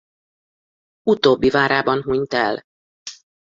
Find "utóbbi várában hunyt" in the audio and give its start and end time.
1.03-2.33